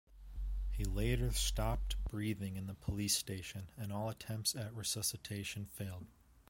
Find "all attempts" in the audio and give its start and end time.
3.93-4.55